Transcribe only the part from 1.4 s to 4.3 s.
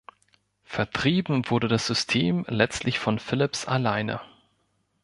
wurde das System letztlich von Philips alleine.